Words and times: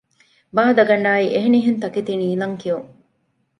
ބާދަގަނޑާއި 0.55 1.27
އެހެނިހެން 1.33 1.79
ތަކެތި 1.83 2.13
ނީލަން 2.21 2.55
ކިޔުން 2.61 2.89